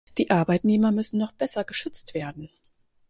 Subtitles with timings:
[0.17, 2.49] Die Arbeitnehmer müssen noch besser geschützt werden.